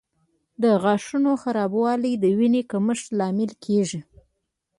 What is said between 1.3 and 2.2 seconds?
خرابوالی